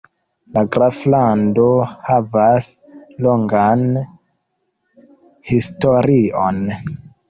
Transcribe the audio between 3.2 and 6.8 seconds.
longan historion.